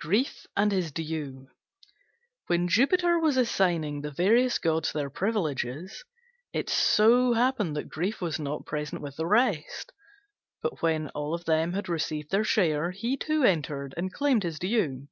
GRIEF 0.00 0.46
AND 0.54 0.70
HIS 0.70 0.92
DUE 0.92 1.48
When 2.46 2.68
Jupiter 2.68 3.18
was 3.18 3.38
assigning 3.38 4.02
the 4.02 4.10
various 4.10 4.58
gods 4.58 4.92
their 4.92 5.08
privileges, 5.08 6.04
it 6.52 6.68
so 6.68 7.32
happened 7.32 7.74
that 7.76 7.88
Grief 7.88 8.20
was 8.20 8.38
not 8.38 8.66
present 8.66 9.00
with 9.00 9.16
the 9.16 9.24
rest: 9.24 9.92
but 10.60 10.82
when 10.82 11.08
all 11.14 11.38
had 11.38 11.88
received 11.88 12.30
their 12.30 12.44
share, 12.44 12.90
he 12.90 13.16
too 13.16 13.44
entered 13.44 13.94
and 13.96 14.12
claimed 14.12 14.42
his 14.42 14.58
due. 14.58 15.08